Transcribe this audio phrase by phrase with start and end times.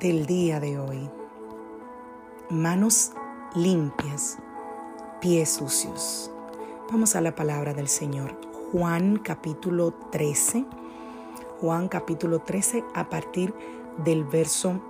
[0.00, 1.10] Del día de hoy.
[2.50, 3.10] Manos
[3.56, 4.38] limpias,
[5.20, 6.30] pies sucios.
[6.88, 8.38] Vamos a la palabra del Señor.
[8.70, 10.66] Juan capítulo 13.
[11.60, 13.52] Juan capítulo 13 a partir
[14.04, 14.80] del verso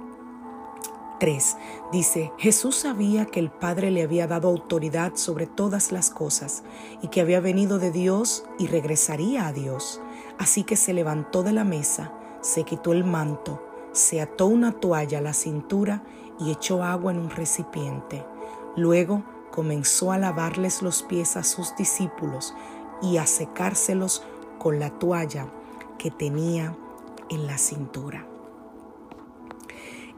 [1.18, 1.56] 3.
[1.90, 6.64] Dice, Jesús sabía que el Padre le había dado autoridad sobre todas las cosas
[7.00, 10.02] y que había venido de Dios y regresaría a Dios.
[10.36, 13.62] Así que se levantó de la mesa se quitó el manto,
[13.92, 16.02] se ató una toalla a la cintura
[16.38, 18.24] y echó agua en un recipiente.
[18.76, 22.54] Luego comenzó a lavarles los pies a sus discípulos
[23.02, 24.22] y a secárselos
[24.58, 25.48] con la toalla
[25.98, 26.76] que tenía
[27.28, 28.26] en la cintura.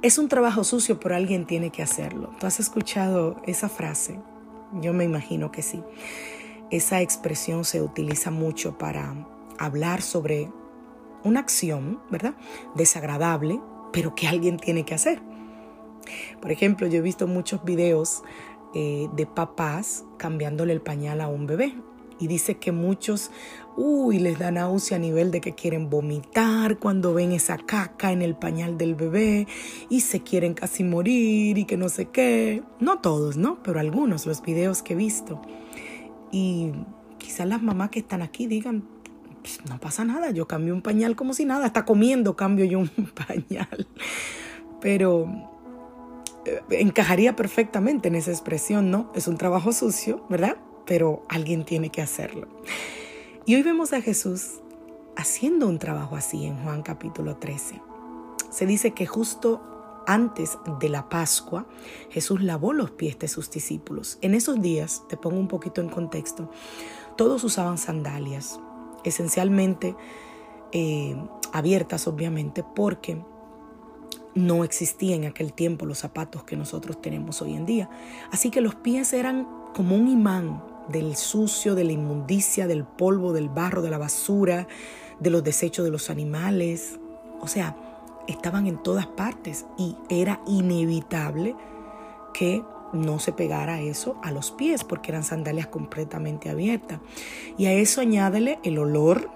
[0.02, 2.30] Es un trabajo sucio, pero alguien tiene que hacerlo.
[2.41, 4.19] ¿Tú has escuchado esa frase?
[4.80, 5.82] Yo me imagino que sí.
[6.70, 9.14] Esa expresión se utiliza mucho para
[9.58, 10.50] hablar sobre
[11.22, 12.34] una acción, ¿verdad?
[12.75, 13.60] Desagradable,
[13.92, 15.20] pero que alguien tiene que hacer.
[16.41, 18.22] Por ejemplo, yo he visto muchos videos
[18.75, 21.75] eh, de papás cambiándole el pañal a un bebé.
[22.19, 23.31] Y dice que muchos,
[23.76, 28.22] uy, les da náusea a nivel de que quieren vomitar cuando ven esa caca en
[28.22, 29.48] el pañal del bebé
[29.88, 32.62] y se quieren casi morir y que no sé qué.
[32.78, 33.60] No todos, ¿no?
[33.64, 35.42] Pero algunos, los videos que he visto.
[36.31, 36.72] Y
[37.19, 38.84] quizás las mamás que están aquí digan,
[39.42, 42.78] pues, no pasa nada, yo cambio un pañal como si nada, está comiendo, cambio yo
[42.80, 43.86] un pañal.
[44.80, 45.28] Pero
[46.44, 49.10] eh, encajaría perfectamente en esa expresión, ¿no?
[49.14, 50.56] Es un trabajo sucio, ¿verdad?
[50.86, 52.48] Pero alguien tiene que hacerlo.
[53.44, 54.60] Y hoy vemos a Jesús
[55.16, 57.81] haciendo un trabajo así en Juan capítulo 13.
[58.50, 59.62] Se dice que justo
[60.06, 61.66] antes de la Pascua,
[62.10, 64.19] Jesús lavó los pies de sus discípulos.
[64.20, 66.50] En esos días, te pongo un poquito en contexto,
[67.16, 68.58] todos usaban sandalias,
[69.04, 69.96] esencialmente
[70.72, 71.16] eh,
[71.52, 73.22] abiertas, obviamente, porque
[74.34, 77.90] no existían en aquel tiempo los zapatos que nosotros tenemos hoy en día.
[78.30, 83.32] Así que los pies eran como un imán del sucio, de la inmundicia, del polvo,
[83.32, 84.66] del barro, de la basura,
[85.20, 86.98] de los desechos de los animales.
[87.40, 87.76] O sea,
[88.26, 91.54] estaban en todas partes y era inevitable
[92.32, 97.00] que no se pegara eso a los pies porque eran sandalias completamente abiertas.
[97.56, 99.30] Y a eso añádele el olor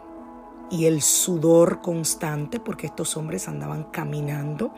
[0.71, 4.73] y el sudor constante porque estos hombres andaban caminando,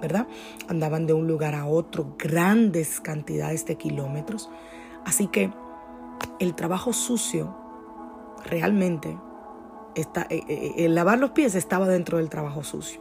[0.00, 0.26] ¿verdad?
[0.68, 4.50] Andaban de un lugar a otro grandes cantidades de kilómetros.
[5.04, 5.52] Así que
[6.38, 7.54] el trabajo sucio
[8.44, 9.16] realmente
[9.94, 13.00] está, eh, eh, el lavar los pies estaba dentro del trabajo sucio.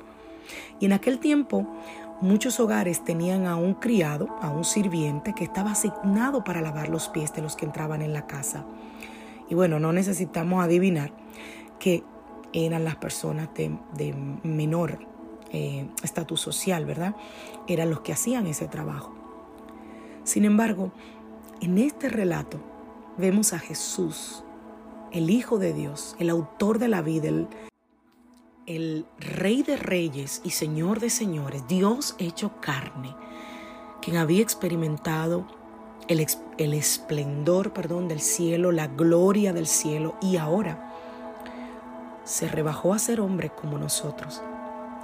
[0.79, 1.67] Y en aquel tiempo
[2.21, 7.07] Muchos hogares tenían a un criado, a un sirviente que estaba asignado para lavar los
[7.07, 8.65] pies de los que entraban en la casa.
[9.49, 11.13] Y bueno, no necesitamos adivinar
[11.79, 12.03] que
[12.51, 14.13] eran las personas de,
[14.43, 14.99] menor
[15.51, 17.15] eh, estatus social, ¿verdad?
[17.67, 19.13] Eran los que hacían ese trabajo.
[20.25, 20.91] Sin embargo,
[21.61, 22.59] en este relato
[23.17, 24.43] vemos a Jesús,
[25.11, 27.47] el Hijo de Dios, el autor de la vida, el,
[28.69, 33.15] el Rey de Reyes y Señor de Señores, Dios hecho carne,
[33.99, 35.47] quien había experimentado
[36.07, 36.23] el,
[36.59, 40.93] el, esplendor perdón, del cielo, la gloria del cielo, y ahora
[42.23, 44.43] se rebajó a ser hombre como nosotros,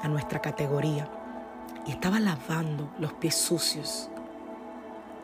[0.04, 1.10] a nuestra categoría,
[1.88, 4.12] y estaba lavando los pies sucios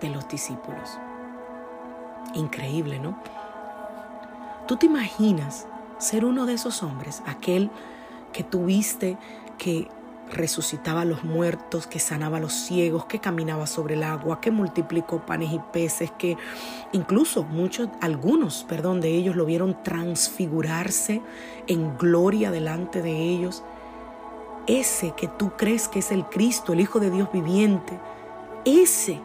[0.02, 0.98] de los discípulos.
[2.34, 3.20] Increíble, ¿no?
[4.68, 5.68] ¿Tú te imaginas
[6.00, 7.70] ser uno de esos hombres, aquel
[8.32, 9.18] que tuviste
[9.58, 9.88] que
[10.32, 14.52] resucitaba a los muertos, que sanaba a los ciegos, que caminaba sobre el agua, que
[14.52, 16.38] multiplicó panes y peces, que
[16.94, 21.22] incluso muchos, algunos, perdón, de ellos lo vieron transfigurarse
[21.68, 23.64] en gloria delante de ellos.
[24.68, 28.00] Ese que tú crees que es el Cristo, el Hijo de Dios viviente,
[28.64, 29.20] ese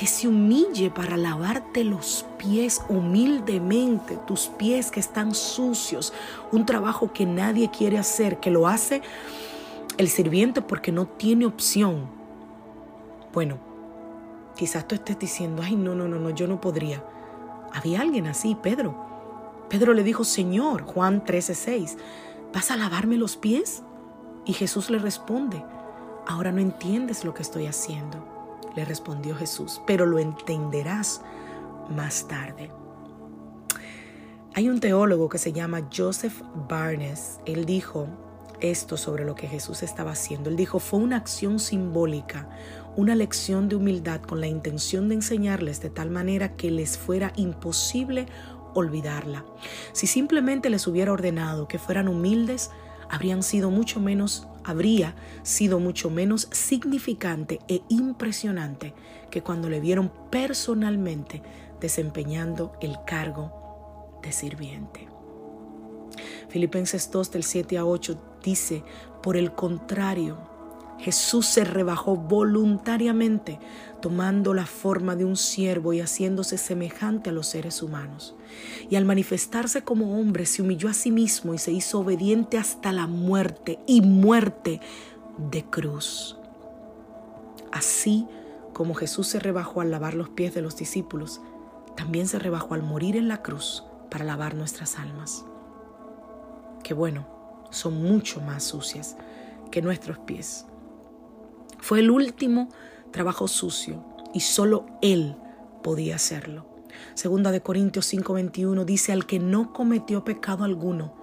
[0.00, 6.14] que se humille para lavarte los pies humildemente, tus pies que están sucios,
[6.52, 9.02] un trabajo que nadie quiere hacer, que lo hace
[9.98, 12.06] el sirviente porque no tiene opción.
[13.34, 13.58] Bueno,
[14.56, 17.04] quizás tú estés diciendo, ay, no, no, no, no, yo no podría.
[17.74, 19.66] Había alguien así, Pedro.
[19.68, 21.98] Pedro le dijo, Señor, Juan 13:6,
[22.54, 23.82] ¿vas a lavarme los pies?
[24.46, 25.62] Y Jesús le responde,
[26.26, 28.26] ahora no entiendes lo que estoy haciendo,
[28.76, 31.22] le respondió Jesús, pero lo entenderás
[31.88, 32.70] más tarde.
[34.54, 37.40] Hay un teólogo que se llama Joseph Barnes.
[37.46, 38.08] Él dijo,
[38.60, 40.50] esto sobre lo que Jesús estaba haciendo.
[40.50, 42.48] Él dijo, fue una acción simbólica,
[42.96, 47.32] una lección de humildad con la intención de enseñarles de tal manera que les fuera
[47.36, 48.26] imposible
[48.74, 49.44] olvidarla.
[49.92, 52.70] Si simplemente les hubiera ordenado que fueran humildes,
[53.08, 58.94] habrían sido mucho menos, habría sido mucho menos significante e impresionante
[59.30, 61.42] que cuando le vieron personalmente
[61.80, 65.08] desempeñando el cargo de sirviente.
[66.48, 68.82] Filipenses 2 del 7 a 8 dice,
[69.22, 70.38] por el contrario,
[71.00, 73.58] Jesús se rebajó voluntariamente,
[74.00, 78.34] tomando la forma de un siervo y haciéndose semejante a los seres humanos.
[78.88, 82.92] Y al manifestarse como hombre, se humilló a sí mismo y se hizo obediente hasta
[82.92, 84.80] la muerte y muerte
[85.50, 86.36] de cruz.
[87.72, 88.26] Así
[88.72, 91.40] como Jesús se rebajó al lavar los pies de los discípulos,
[91.96, 95.44] también se rebajó al morir en la cruz para lavar nuestras almas
[96.82, 97.26] que bueno,
[97.70, 99.16] son mucho más sucias
[99.70, 100.66] que nuestros pies.
[101.80, 102.68] Fue el último
[103.10, 105.36] trabajo sucio y solo Él
[105.82, 106.66] podía hacerlo.
[107.14, 111.14] Segunda de Corintios 5:21 dice, al que no cometió pecado alguno,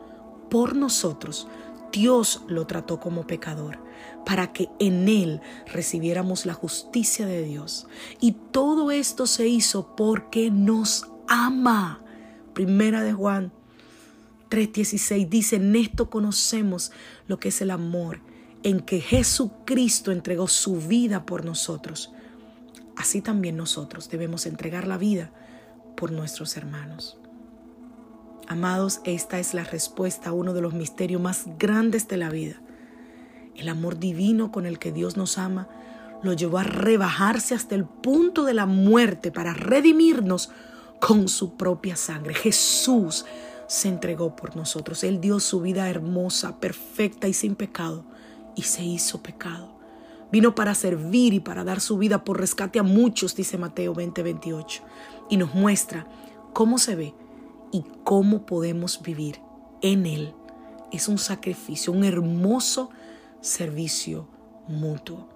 [0.49, 1.47] por nosotros,
[1.91, 3.79] Dios lo trató como pecador,
[4.25, 7.87] para que en Él recibiéramos la justicia de Dios.
[8.19, 12.01] Y todo esto se hizo porque nos ama.
[12.53, 13.51] Primera de Juan
[14.49, 16.91] 3:16 dice, en esto conocemos
[17.27, 18.19] lo que es el amor,
[18.63, 22.11] en que Jesucristo entregó su vida por nosotros.
[22.95, 25.31] Así también nosotros debemos entregar la vida
[25.95, 27.19] por nuestros hermanos.
[28.47, 32.61] Amados, esta es la respuesta a uno de los misterios más grandes de la vida.
[33.55, 35.67] El amor divino con el que Dios nos ama
[36.23, 40.49] lo llevó a rebajarse hasta el punto de la muerte para redimirnos
[40.99, 42.33] con su propia sangre.
[42.33, 43.25] Jesús
[43.67, 45.03] se entregó por nosotros.
[45.03, 48.05] Él dio su vida hermosa, perfecta y sin pecado,
[48.57, 49.77] y se hizo pecado.
[50.29, 54.23] Vino para servir y para dar su vida por rescate a muchos, dice Mateo 20,
[54.23, 54.83] 28,
[55.29, 56.05] y nos muestra
[56.51, 57.13] cómo se ve
[57.71, 59.39] y cómo podemos vivir
[59.81, 60.33] en Él.
[60.91, 62.89] Es un sacrificio, un hermoso
[63.39, 64.27] servicio
[64.67, 65.29] mutuo.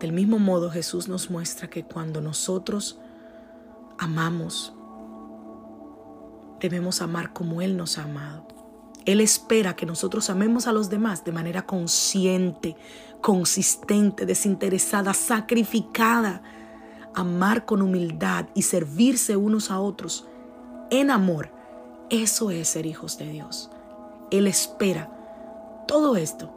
[0.00, 2.98] Del mismo modo Jesús nos muestra que cuando nosotros
[3.98, 4.72] amamos,
[6.58, 8.53] debemos amar como Él nos ha amado.
[9.06, 12.76] Él espera que nosotros amemos a los demás de manera consciente,
[13.20, 16.42] consistente, desinteresada, sacrificada.
[17.14, 20.26] Amar con humildad y servirse unos a otros
[20.90, 21.50] en amor.
[22.10, 23.70] Eso es ser hijos de Dios.
[24.30, 25.10] Él espera
[25.86, 26.52] todo esto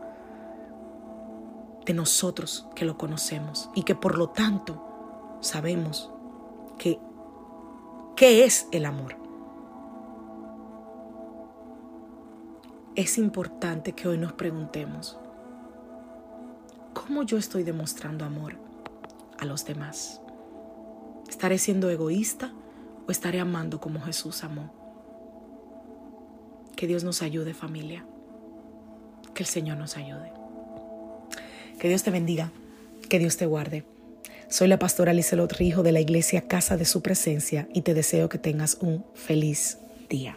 [1.85, 4.83] de nosotros que lo conocemos y que por lo tanto
[5.41, 6.11] sabemos
[6.77, 6.99] que
[8.15, 9.26] qué es el amor.
[12.97, 15.19] Es importante que hoy nos preguntemos,
[16.95, 18.55] ¿cómo yo estoy demostrando amor
[19.37, 20.19] a los demás?
[21.29, 22.51] ¿Estaré siendo egoísta
[23.07, 24.73] o estaré amando como Jesús amó?
[26.75, 28.03] Que Dios nos ayude familia,
[29.35, 30.33] que el Señor nos ayude.
[31.79, 32.51] Que Dios te bendiga,
[33.09, 33.83] que Dios te guarde.
[34.49, 38.27] Soy la pastora Lizelot Rijo de la iglesia Casa de Su Presencia y te deseo
[38.27, 39.77] que tengas un feliz
[40.09, 40.35] día.